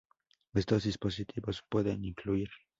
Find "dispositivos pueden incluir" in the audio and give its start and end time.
0.85-2.49